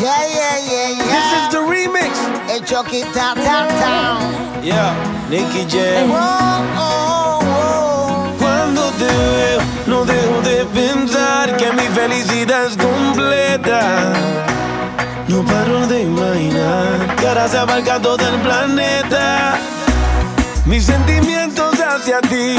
Yeah, 0.00 0.26
yeah, 0.26 0.58
yeah, 0.70 0.88
yeah. 0.96 1.12
This 1.12 1.28
is 1.36 1.46
the 1.52 1.60
remix. 1.68 2.12
El 2.48 2.64
Chucky 2.64 3.02
Town, 3.12 3.36
Town, 3.36 3.68
Town. 3.68 4.64
Yeah, 4.64 4.94
Nicky 5.28 5.66
Jam. 5.66 6.10
Oh, 6.10 6.16
oh, 6.76 7.40
oh. 7.44 8.36
Cuando 8.38 8.90
te 8.92 9.04
veo, 9.04 9.60
no 9.86 10.04
dejo 10.06 10.40
de 10.40 10.64
pensar 10.72 11.54
que 11.58 11.70
mi 11.72 11.86
felicidad 11.88 12.64
es 12.64 12.78
completa. 12.78 14.14
No 15.28 15.44
paro 15.44 15.86
de 15.86 16.02
imaginar 16.04 17.16
que 17.16 17.28
ahora 17.28 17.46
se 17.46 17.58
abarca 17.58 18.00
todo 18.00 18.26
el 18.26 18.40
planeta. 18.40 19.58
Mis 20.64 20.86
sentimientos 20.86 21.74
hacia 21.78 22.22
ti 22.22 22.56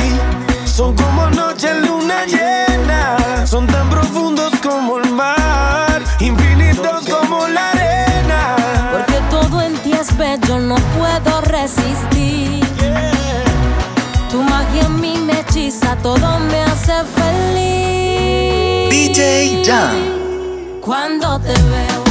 son 0.66 0.96
como 0.96 1.28
noche 1.32 1.70
en 1.72 1.88
luna 1.88 2.26
llena. 2.26 3.48
Son 3.48 3.66
tan 3.66 3.90
profundos 3.90 4.52
como 4.62 5.00
el 5.00 5.10
mar, 5.10 5.41
como 6.78 7.48
la 7.48 7.72
arena. 7.72 8.56
Porque 8.92 9.20
todo 9.30 9.62
en 9.62 9.74
ti 9.80 9.94
es 9.94 10.16
bello, 10.18 10.60
no 10.60 10.76
puedo 10.98 11.42
resistir. 11.42 12.66
Tu 14.30 14.42
magia 14.42 14.84
en 14.84 15.00
mí 15.02 15.18
me 15.18 15.40
hechiza, 15.42 15.96
todo 15.98 16.40
me 16.40 16.62
hace 16.64 16.94
feliz. 17.16 18.90
DJ 18.90 19.64
Jam. 19.66 19.96
Cuando 20.82 21.40
te 21.40 21.54
veo. 21.54 22.11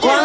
Feliz. 0.00 0.23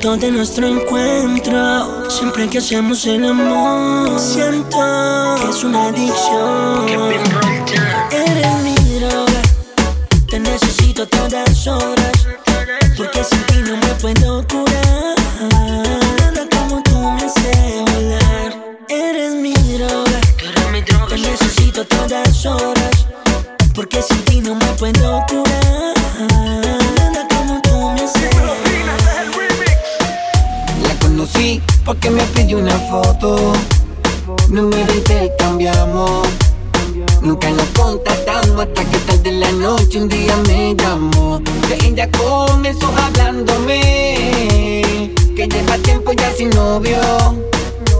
De 0.00 0.30
nuestro 0.30 0.66
encuentro. 0.66 2.10
Siempre 2.10 2.48
que 2.48 2.56
hacemos 2.56 3.04
el 3.04 3.22
amor 3.22 4.18
Siento 4.18 4.78
que 5.42 5.50
es 5.50 5.62
una 5.62 5.88
adicción. 5.88 6.86
Eres 8.10 8.62
mi 8.64 8.74
droga. 8.98 9.42
Te 10.26 10.40
necesito 10.40 11.06
todas 11.06 11.66
horas 11.66 12.12
Porque 12.96 13.22
sin 13.22 13.42
ti 13.44 13.56
no 13.58 13.76
me 13.76 13.94
puedo 14.00 14.42
curar. 14.48 15.16
Nada 16.18 16.48
como 16.50 16.82
tú 16.82 16.98
me 16.98 17.22
hace 17.22 17.84
volar. 17.92 18.76
Eres 18.88 19.34
mi 19.34 19.52
droga. 19.52 20.20
Te 21.10 21.18
necesito 21.18 21.84
todas 21.84 22.46
horas 22.46 23.06
Porque 23.74 24.00
sin 24.00 24.24
ti 24.24 24.40
no 24.40 24.54
me 24.54 24.66
puedo 24.78 25.22
curar 25.28 25.59
conocí 31.90 32.00
porque 32.00 32.10
me 32.10 32.22
pidió 32.34 32.58
una 32.58 32.78
foto. 32.90 33.52
Número 34.48 34.94
intercambiamos. 34.94 36.28
Nunca 37.22 37.50
nos 37.50 37.66
contactamos 37.68 38.66
hasta 38.66 38.84
que 38.84 38.98
tarde 38.98 39.30
en 39.30 39.40
la 39.40 39.52
noche 39.52 39.98
un 39.98 40.08
día 40.08 40.36
me 40.48 40.74
llamó. 40.74 41.40
Que 41.68 41.86
ella 41.86 42.08
comenzó 42.10 42.86
hablándome. 42.96 44.52
Que 45.36 45.48
lleva 45.48 45.78
tiempo 45.78 46.12
ya 46.12 46.32
sin 46.32 46.50
novio. 46.50 46.98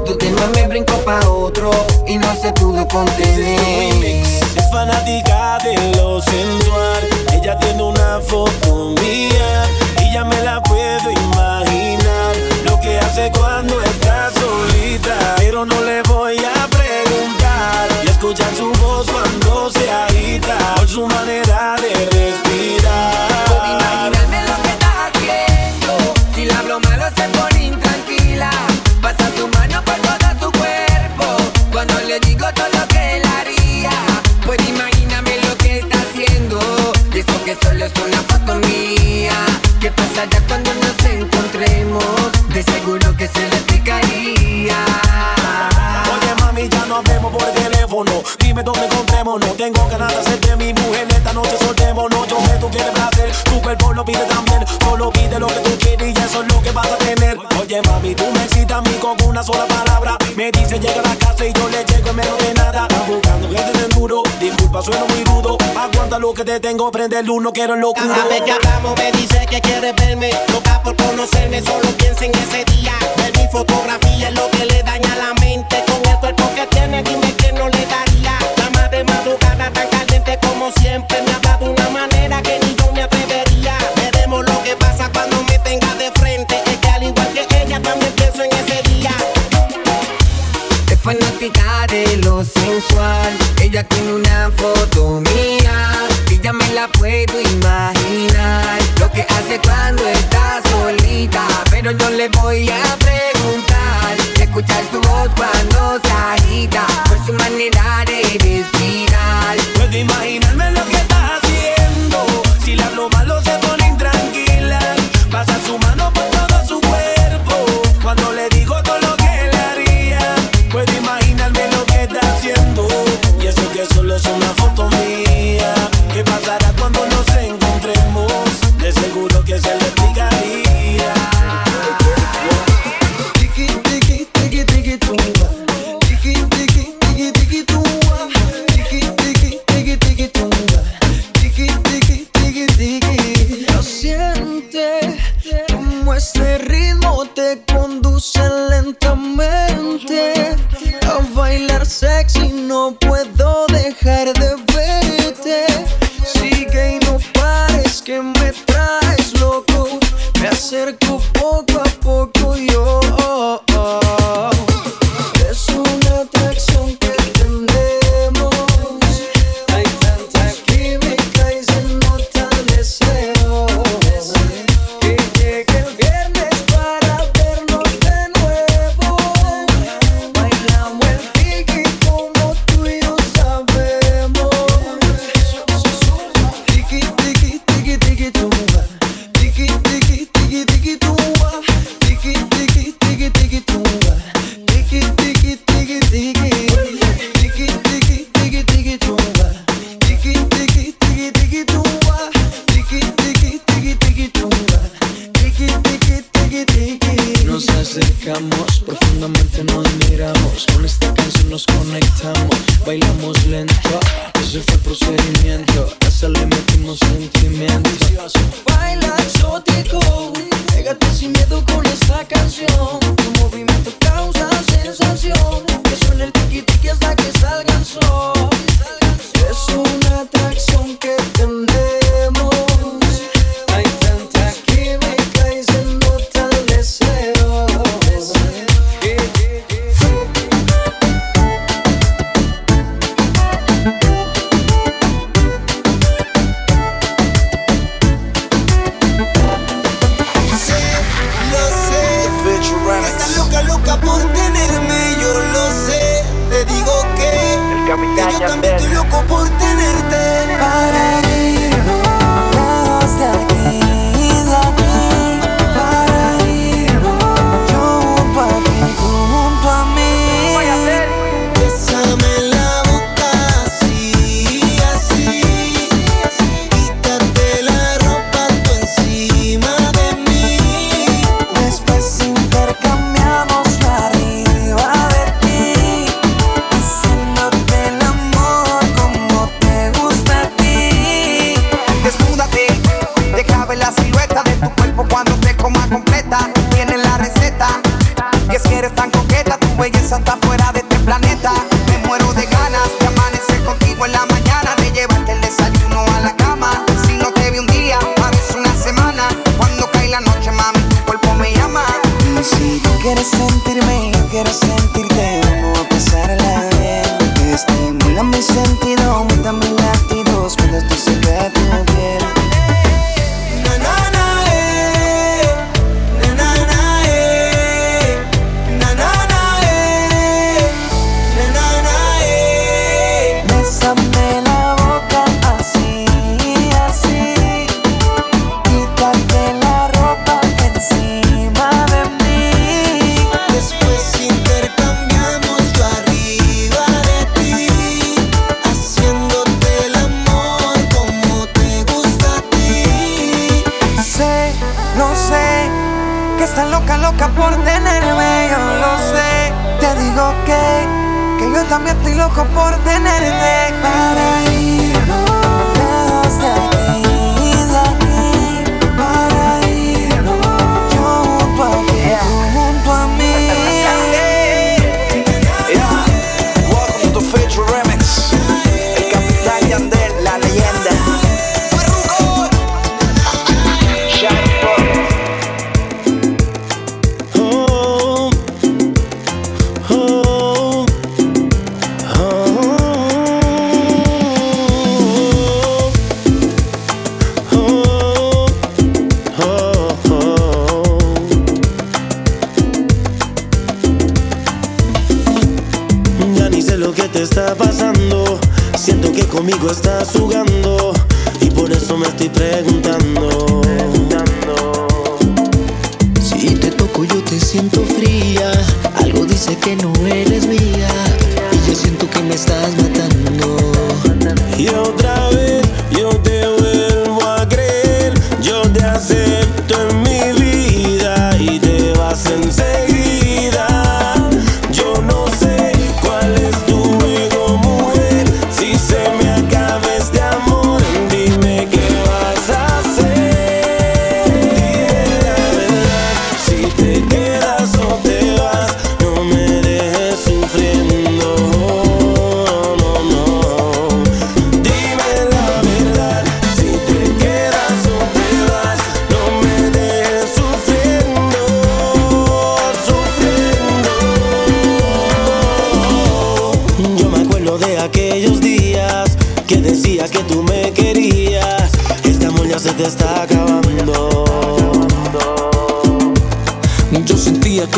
Tu 0.07 0.17
tema 0.17 0.43
me 0.55 0.67
brincó 0.69 0.95
pa' 1.05 1.29
otro 1.29 1.71
y 2.07 2.17
no 2.17 2.35
se 2.41 2.53
pudo 2.53 2.87
contener. 2.89 4.05
Es 4.05 4.71
fanática 4.73 5.59
de 5.65 5.97
lo 5.97 6.21
sensual. 6.21 7.03
Ella 7.33 7.59
tiene 7.59 7.83
una 7.83 8.21
foto 8.21 8.95
mía 9.01 9.65
y 10.01 10.13
ya 10.13 10.25
me 10.25 10.43
la 10.43 10.63
puedo 10.63 11.11
imaginar. 11.11 11.70
Cuando 13.29 13.79
está 13.83 14.31
solita. 14.31 15.35
Pero 15.37 15.67
no 15.67 15.79
le 15.83 16.03
voy 16.05 16.39
a 16.39 16.67
preguntar. 16.69 17.89
Y 18.03 18.09
escuchar 18.09 18.55
su 18.57 18.73
voz 18.73 19.07
cuando 19.11 19.71
se 19.71 19.91
agita. 19.91 20.57
Por 20.77 20.89
su 20.89 21.07
manera 21.07 21.77
de 21.77 21.93
respirar. 22.17 23.45
Puedo 23.47 23.67
imaginarme 23.67 24.43
lo 24.49 24.63
que 24.63 24.71
está 24.71 25.07
haciendo. 25.07 26.15
Si 26.35 26.45
la 26.47 26.59
hablo 26.61 26.81
malo 26.81 27.05
se 27.15 27.29
pone 27.29 27.65
intranquila. 27.67 28.51
Pasa 29.03 29.31
su 29.37 29.47
mano 29.49 29.83
por 29.85 29.97
todo 29.97 30.31
su 30.41 30.59
cuerpo. 30.59 31.27
Cuando 31.73 32.01
le 32.01 32.21
digo 32.21 32.47
todo 32.55 32.69
lo 32.73 32.89
que 32.89 33.17
él 33.19 33.23
haría. 33.39 33.93
Puedo 34.47 34.65
imaginarme 34.67 35.37
lo 35.47 35.57
que 35.59 35.81
está 35.81 35.99
haciendo. 36.01 36.59
Y 37.13 37.19
eso 37.19 37.45
que 37.45 37.55
solo 37.63 37.85
es 37.85 37.93
una 38.03 38.23
foto 38.23 38.55
mía. 38.67 39.35
¿Qué 39.79 39.91
pasará 39.91 40.41
cuando 40.49 40.70
Dime 48.39 48.63
dónde 48.63 48.87
encontrémonos. 48.87 49.57
Tengo 49.59 49.87
ganas 49.89 50.09
de 50.15 50.21
hacerte 50.21 50.57
mi 50.57 50.73
mujer 50.73 51.07
Esta 51.11 51.33
noche 51.35 51.57
soltémonos. 51.59 52.27
Yo 52.29 52.41
sé 52.47 52.57
tú 52.59 52.71
quieres 52.71 52.91
placer 52.93 53.31
Tu 53.45 53.61
cuerpo 53.61 53.93
lo 53.93 54.05
pide 54.05 54.25
también. 54.25 54.65
Solo 54.83 55.11
pide 55.11 55.39
lo 55.39 55.47
que 55.49 55.61
tú 55.61 55.79
quieres 55.79 56.09
Y 56.09 56.19
eso 56.19 56.43
es 56.43 56.53
lo 56.53 56.63
que 56.63 56.71
vas 56.71 56.87
a 56.87 56.97
tener. 56.97 57.37
Oye 57.61 57.83
mami, 57.83 58.15
tú 58.15 58.25
me 58.33 58.45
excitas 58.45 58.79
a 58.79 58.81
mí 58.81 58.95
con 59.01 59.17
una 59.29 59.43
sola 59.43 59.67
palabra. 59.67 60.17
Me 60.35 60.51
dice 60.51 60.79
llega 60.79 61.01
a 61.01 61.09
la 61.09 61.17
casa 61.17 61.45
y 61.45 61.53
yo 61.53 61.69
le 61.69 61.85
llego 61.85 62.09
en 62.09 62.17
menos 62.17 62.39
de 62.39 62.55
nada 62.55 62.87
Estás 62.89 63.07
buscando 63.07 63.49
gente 63.49 63.79
en 63.79 63.89
duro. 63.91 64.23
Disculpa, 64.41 64.83
sueno 64.83 65.07
muy 65.07 65.25
rudo. 65.25 65.59
Aguanta 65.77 66.19
lo 66.19 66.33
que 66.33 66.45
te 66.45 66.59
tengo 66.61 66.91
Prende 66.91 67.19
el 67.19 67.27
luz, 67.27 67.43
no 67.43 67.53
quiero 67.53 67.75
el 67.75 67.81
locura. 67.81 68.15
Cada 68.15 68.29
vez 68.29 68.41
que 68.43 68.53
hablamos 68.53 68.97
me 68.97 69.13
dice 69.13 69.47
que 69.51 69.61
quiere 69.61 69.93
verme. 69.93 70.31
Loca 70.51 70.81
por 70.83 70.97
conocerme, 70.97 71.61
solo 71.61 71.89
piensa 71.99 72.25
en 72.25 72.33
ese 72.35 72.65
día. 72.65 72.93
Ver 73.19 73.37
mi 73.37 73.47
foto 73.49 73.75
fotografía 73.75 74.29
es 74.29 74.35
lo 74.35 74.51
que 74.51 74.60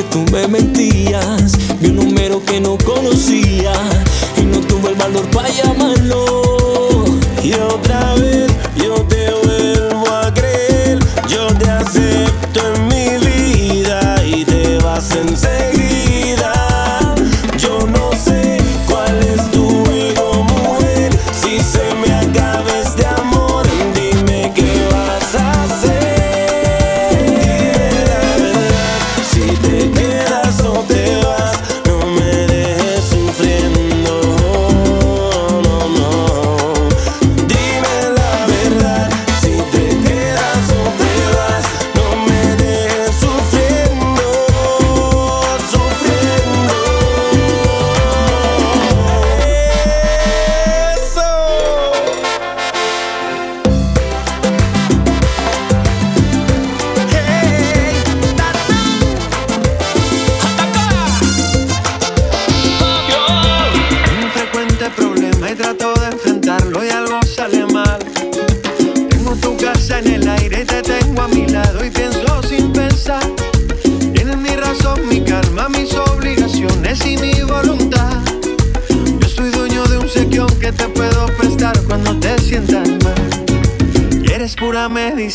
que 0.03 0.09
tú 0.11 0.25
me 0.33 0.49
mentías. 0.49 1.53
Vi 1.81 1.89
un 1.89 1.97
número 1.97 2.43
que 2.45 2.61
no 2.61 2.77
conocía 2.79 3.73
y 4.37 4.43
no 4.43 4.59
tuve 4.61 4.91
el 4.91 4.95
valor 4.97 5.29
para 5.31 5.49
llamarlo. 5.49 7.05
Y 7.43 7.53
otra 7.55 8.15
vez 8.15 8.53
yo 8.77 8.95
te 9.03 9.33
vuelvo 9.45 10.09
a 10.11 10.33
creer, 10.33 10.99
yo 11.29 11.47
te 11.59 11.71
acepto 11.71 12.61
en 12.75 12.89
mi 12.89 13.27
vida 13.27 14.23
y 14.25 14.45
te 14.45 14.79
vas 14.79 15.13
a 15.13 15.21
enseguida. 15.21 15.82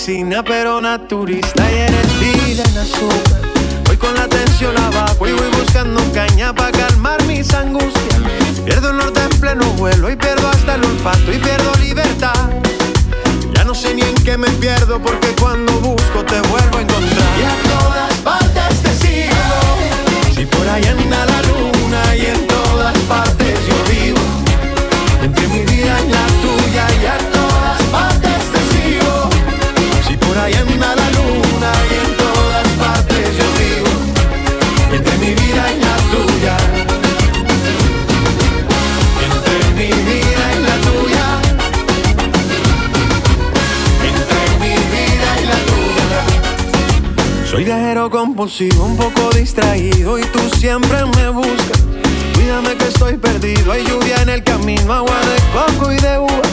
sin. 0.07 0.29
consigo 48.47 48.85
un 48.85 48.95
poco 48.95 49.29
distraído 49.31 50.17
y 50.17 50.21
tú 50.21 50.39
siempre 50.57 51.03
me 51.17 51.27
buscas. 51.27 51.83
Cuídame 52.33 52.77
que 52.77 52.85
estoy 52.85 53.17
perdido, 53.17 53.73
hay 53.73 53.83
lluvia 53.83 54.21
en 54.21 54.29
el 54.29 54.41
camino, 54.41 54.93
agua 54.93 55.19
de 55.19 55.37
coco 55.51 55.91
y 55.91 55.97
de 55.97 56.17
uva. 56.17 56.47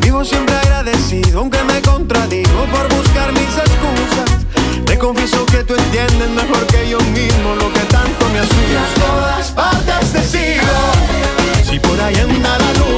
Vivo 0.00 0.24
siempre 0.24 0.56
agradecido, 0.56 1.38
aunque 1.38 1.62
me 1.62 1.80
contradigo 1.82 2.64
por 2.72 2.92
buscar 2.96 3.30
mis 3.30 3.42
excusas. 3.42 4.44
Te 4.84 4.98
confieso 4.98 5.46
que 5.46 5.62
tú 5.62 5.76
entiendes 5.76 6.30
mejor 6.30 6.66
que 6.66 6.88
yo 6.90 6.98
mismo 6.98 7.54
lo 7.54 7.72
que 7.74 7.84
tanto 7.96 8.28
me 8.32 8.40
asusta. 8.40 8.82
todas 8.98 9.50
partes 9.52 10.12
te 10.12 10.24
sigo, 10.24 10.78
si 11.62 11.78
por 11.78 12.00
ahí 12.00 12.16
anda 12.16 12.58
la 12.58 12.72
luz. 12.72 12.89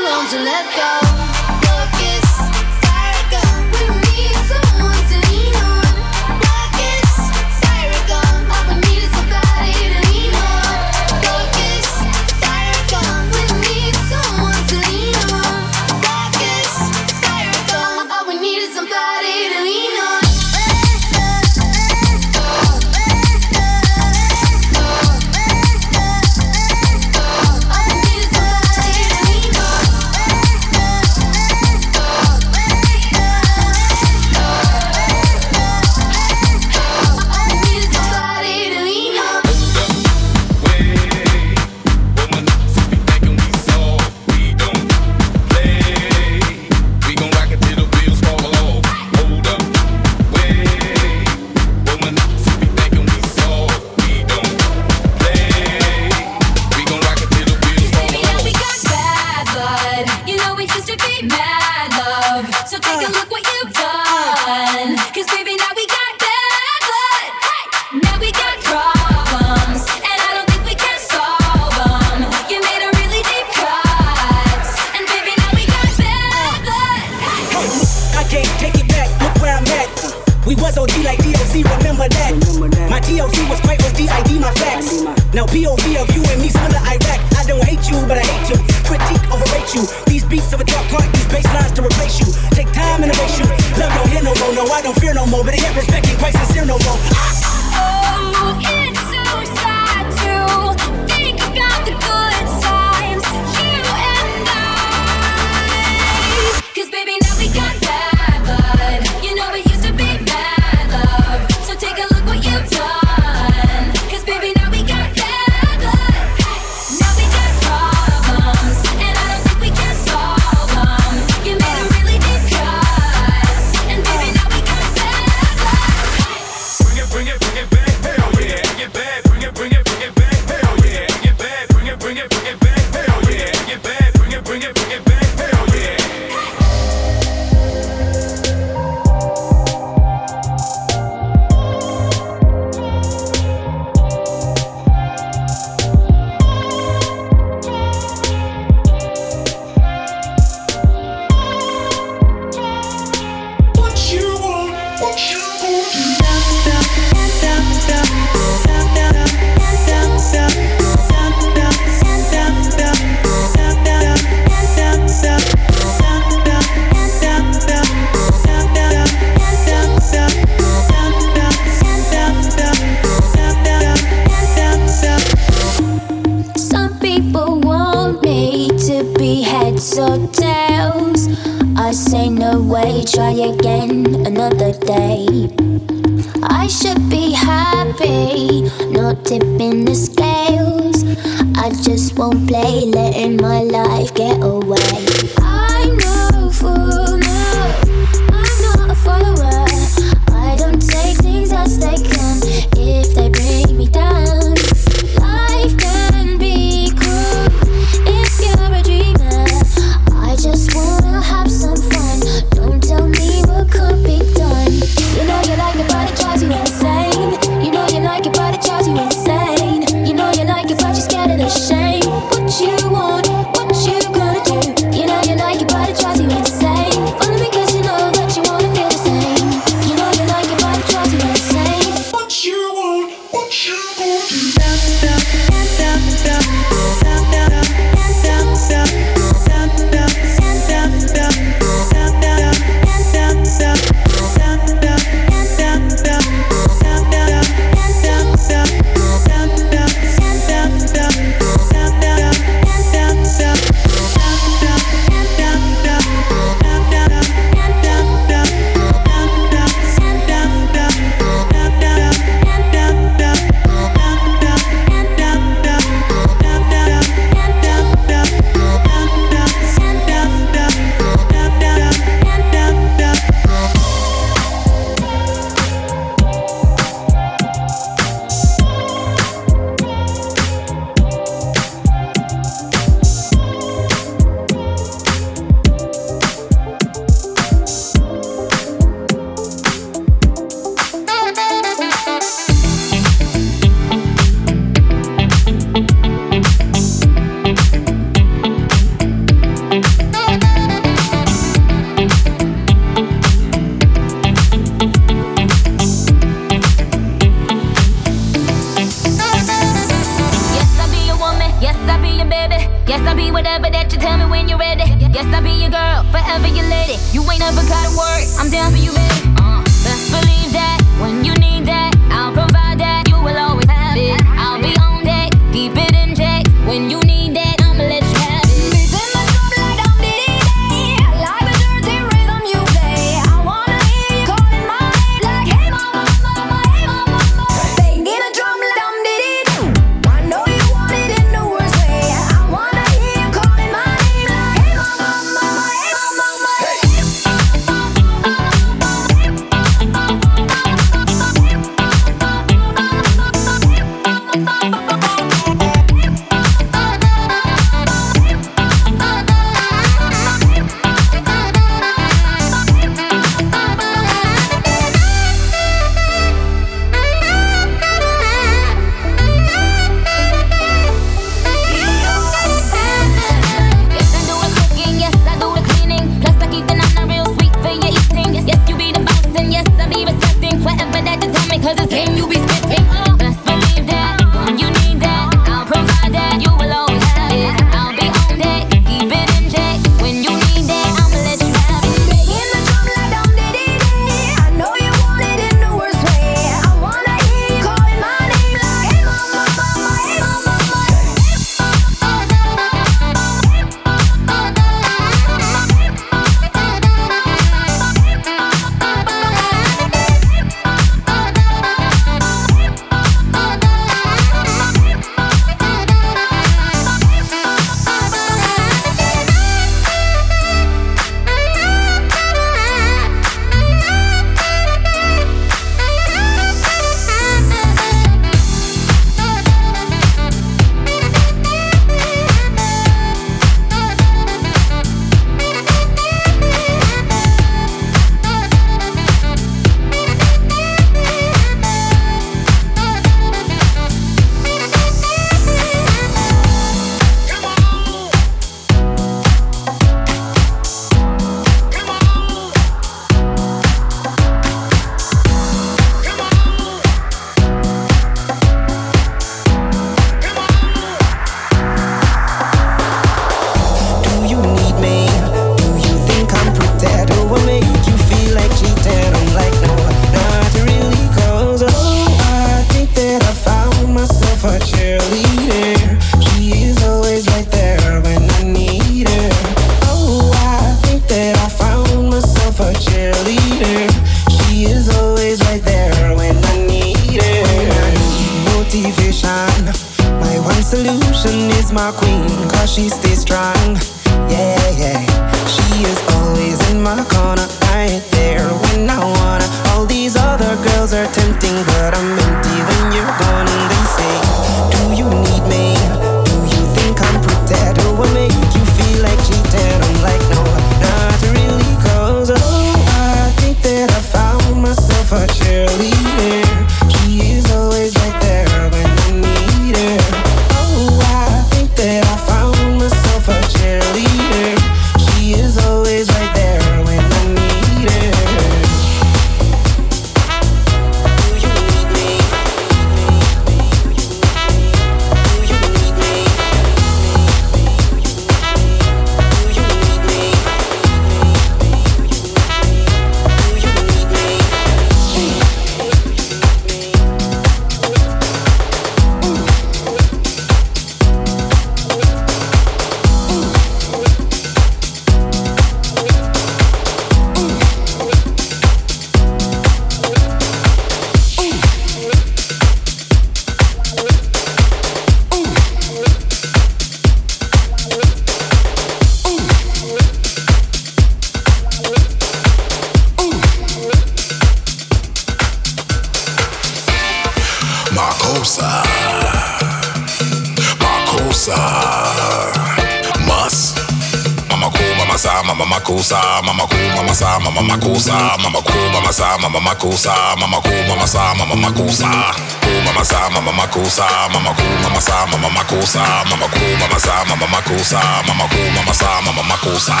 mama 595.81 596.47
cool, 596.53 596.77
mama 596.77 596.99
sa, 596.99 597.25
mama 597.25 597.61
cool 597.65 597.79
sa, 597.79 598.21
mama 598.27 598.45
cool, 598.53 598.69
mama 598.77 598.93
sa, 598.93 599.21
mama 599.21 599.55
cool 599.61 599.79
sa. 599.79 600.00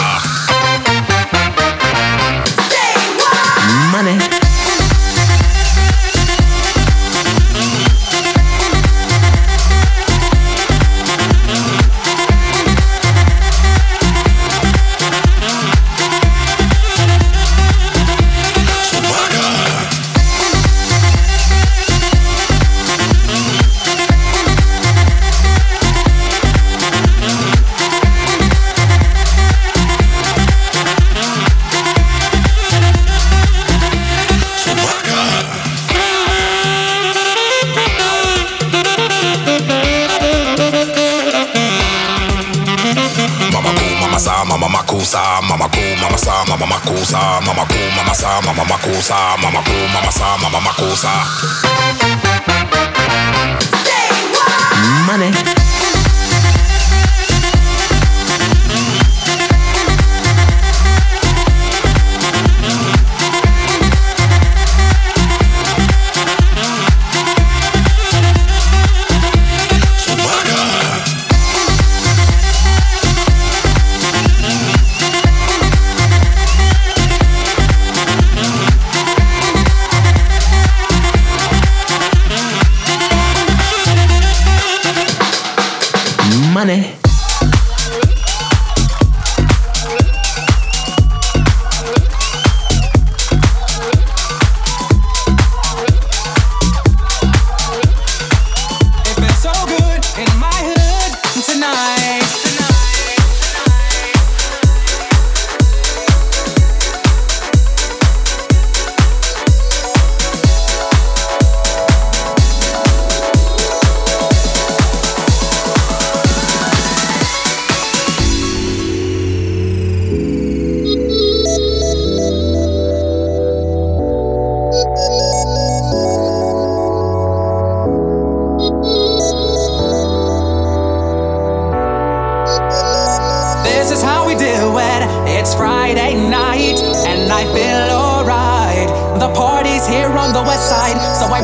cosa, 49.01 49.35
mama 49.41 49.63
cool, 49.65 49.87
mama 49.89 50.11
sa, 50.11 50.37
mama 50.37 50.61
makosa. 50.61 51.09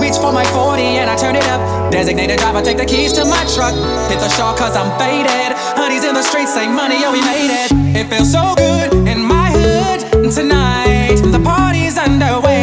reach 0.08 0.18
for 0.18 0.32
my 0.32 0.46
40 0.56 0.82
and 1.02 1.10
I 1.10 1.16
turn 1.16 1.36
it 1.36 1.48
up. 1.48 1.92
Designated 1.92 2.40
driver, 2.40 2.62
take 2.62 2.78
the 2.78 2.86
keys 2.86 3.12
to 3.14 3.26
my 3.26 3.44
truck. 3.54 3.76
Hit 4.10 4.20
the 4.20 4.30
shawl 4.30 4.56
cause 4.56 4.76
I'm 4.76 4.92
faded. 5.00 5.52
Honey's 5.76 6.04
in 6.04 6.14
the 6.14 6.24
streets, 6.24 6.54
say 6.54 6.68
money, 6.68 7.00
oh, 7.06 7.12
we 7.12 7.22
made 7.22 7.52
it. 7.52 7.70
It 8.00 8.08
feels 8.10 8.32
so 8.32 8.56
good 8.56 8.94
in 9.08 9.20
my 9.22 9.52
hood 9.52 10.32
tonight. 10.32 11.20
The 11.36 11.42
party's 11.44 11.98
underway. 11.98 12.57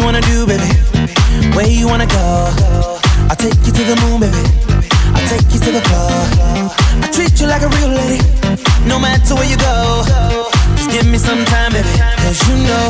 you 0.00 0.06
wanna 0.06 0.20
do, 0.22 0.46
baby? 0.46 0.70
Where 1.54 1.68
you 1.68 1.86
wanna 1.86 2.06
go? 2.06 2.26
I'll 3.28 3.36
take 3.36 3.60
you 3.66 3.72
to 3.72 3.84
the 3.90 3.96
moon, 4.02 4.20
baby. 4.20 4.42
I'll 5.14 5.28
take 5.28 5.46
you 5.52 5.60
to 5.60 5.70
the 5.76 5.82
floor. 5.88 6.16
I 7.04 7.08
treat 7.12 7.38
you 7.40 7.46
like 7.46 7.62
a 7.62 7.68
real 7.76 7.92
lady, 8.00 8.20
no 8.88 8.98
matter 8.98 9.34
where 9.34 9.48
you 9.48 9.58
go. 9.58 10.04
Just 10.76 10.90
give 10.90 11.06
me 11.06 11.18
some 11.18 11.44
time, 11.44 11.72
baby. 11.72 11.92
Cause 12.22 12.40
you 12.48 12.56
know 12.68 12.86